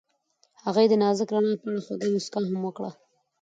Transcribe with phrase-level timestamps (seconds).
[0.63, 2.91] هغې د نازک رڼا په اړه خوږه موسکا هم وکړه.